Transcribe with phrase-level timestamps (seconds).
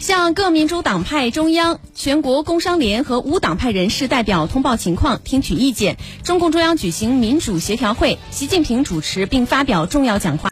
[0.00, 5.98] 向各民主党派中央全国工商联和无党派人士代表通报情况听取意见。
[6.24, 10.48] 中共中央举行民主协调会习近平主持并发表重要讲话。